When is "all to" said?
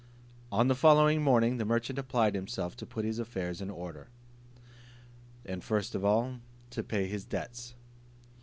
6.03-6.81